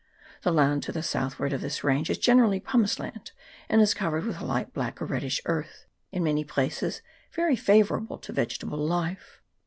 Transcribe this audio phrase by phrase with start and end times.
[0.41, 3.33] The land to the southward of this range is generally pumice land,
[3.69, 8.17] and is covered with a light black or reddish earth, in many places very favourable
[8.17, 9.43] to vegetable life.